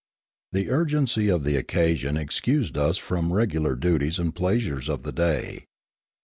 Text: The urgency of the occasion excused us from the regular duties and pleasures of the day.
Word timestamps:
The 0.51 0.71
urgency 0.71 1.29
of 1.29 1.43
the 1.43 1.55
occasion 1.57 2.17
excused 2.17 2.75
us 2.75 2.97
from 2.97 3.27
the 3.29 3.35
regular 3.35 3.75
duties 3.75 4.17
and 4.17 4.33
pleasures 4.33 4.89
of 4.89 5.03
the 5.03 5.11
day. 5.11 5.65